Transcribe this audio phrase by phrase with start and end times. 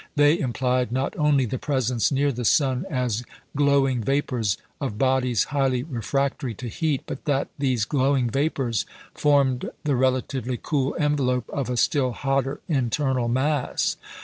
[0.15, 3.23] They implied not only the presence near the sun, as
[3.55, 9.95] glowing vapours, of bodies highly refractory to heat, but that these glowing vapours formed the
[9.95, 13.95] relatively cool envelope of a still hotter internal mass.